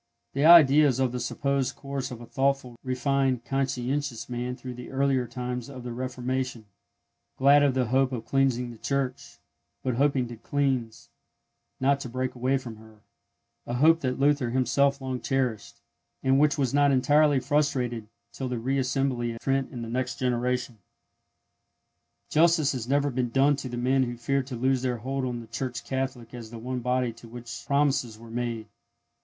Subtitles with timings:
[0.33, 4.89] The idea is of the supposed course of a thoughtful, refined, conscientious man through the
[4.89, 6.65] earlier times of the Reformation,
[7.37, 9.37] glad of the hope of cleansing the Church,
[9.83, 11.09] but hoping to cleanse,
[11.79, 15.79] not to break away from her—a hope that Luther himself long cherished,
[16.23, 20.17] and which was not entirely frustrated till the re assembly at Trent in the next
[20.17, 20.79] generation.
[22.31, 25.41] Justice has never been done to the men who feared to loose their hold on
[25.41, 28.65] the Church Catholic as the one body to which the promises were made.